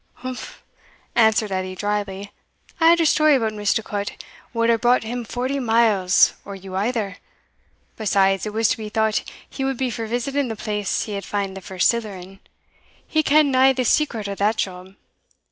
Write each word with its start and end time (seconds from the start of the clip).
"Umph!" 0.23 0.63
answered 1.13 1.51
Edie 1.51 1.75
drily. 1.75 2.31
"I 2.79 2.87
had 2.87 2.99
a 2.99 3.05
story 3.05 3.35
about 3.35 3.53
Misticot 3.53 4.13
wad 4.51 4.69
hae 4.71 4.75
brought 4.77 5.03
him 5.03 5.23
forty 5.23 5.59
miles, 5.59 6.33
or 6.43 6.55
you 6.55 6.75
either. 6.75 7.17
Besides, 7.97 8.47
it 8.47 8.51
was 8.51 8.67
to 8.69 8.77
be 8.79 8.89
thought 8.89 9.21
he 9.47 9.63
would 9.63 9.77
be 9.77 9.91
for 9.91 10.07
visiting 10.07 10.47
the 10.47 10.55
place 10.55 11.03
he 11.03 11.21
fand 11.21 11.55
the 11.55 11.61
first 11.61 11.87
siller 11.87 12.15
in 12.15 12.39
he 13.07 13.21
ken'd 13.21 13.51
na 13.51 13.73
the 13.73 13.85
secret 13.85 14.27
o' 14.27 14.33
that 14.33 14.57
job. 14.57 14.95